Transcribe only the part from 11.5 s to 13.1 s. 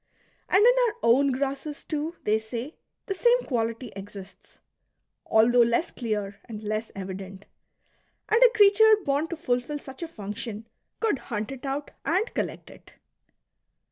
it out and collect it.